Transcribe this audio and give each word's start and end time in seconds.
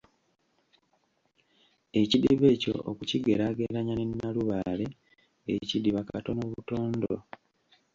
Ekidiba 2.01 2.45
ekyo 2.55 2.73
okukigeraageranya 2.89 3.93
ne 3.95 4.05
Nnalubale, 4.09 4.85
ekidiba 5.53 6.01
katondo 6.09 6.43
butondo. 6.53 7.15